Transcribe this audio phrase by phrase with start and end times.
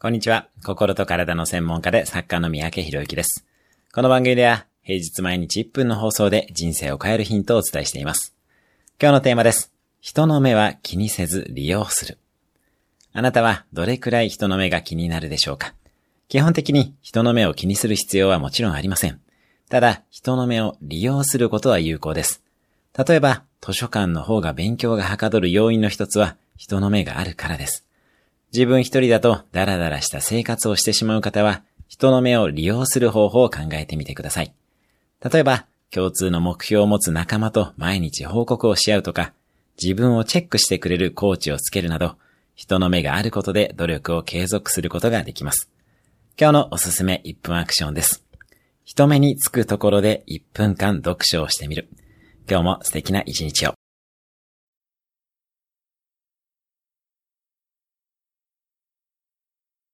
[0.00, 0.46] こんにちは。
[0.64, 3.44] 心と体の専門家で作家の三宅博之です。
[3.92, 8.32] この番組では平日毎日1分の放送で人生を変えるヒントをお伝えしています。
[9.02, 9.72] 今日のテーマです。
[10.00, 12.18] 人の目は気にせず利用する。
[13.12, 15.74] あなたはどれくらい人の目が気になるでしょうか？
[16.28, 19.20] 基本的に人の目を気にする必要はもちろんありません。
[19.68, 22.44] ただ、人の目を利用することは有効です。
[22.96, 27.84] 例えば、図書館の方が勉強がはかどる要因の一つは人の目があるからです。
[28.52, 34.52] 自分一人だとダラダラした生活をしてしまう方は、人の目を利用する方法を考えてみてください。
[35.22, 39.32] 例えば、共通の目標を持つ仲間と毎日報告をし合うとか、
[39.82, 42.16] 自分をチェックしてくれるコーチをつけるなど、
[42.54, 45.70] 人の目があることで努力を継続することができます。
[46.40, 48.24] 今日のおすすめ1分アクションです。
[48.84, 51.88] 人目につくところで1分間読書をしてみる。
[52.48, 53.74] 今日も素敵な一日を。